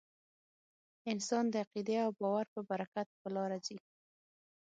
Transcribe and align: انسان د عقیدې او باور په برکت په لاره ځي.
انسان 1.11 1.43
د 1.49 1.53
عقیدې 1.63 1.97
او 2.05 2.11
باور 2.19 2.45
په 2.53 2.59
برکت 2.69 3.07
په 3.21 3.27
لاره 3.35 3.57
ځي. 3.65 3.77